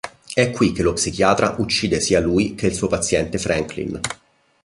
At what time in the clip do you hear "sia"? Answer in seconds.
1.99-2.19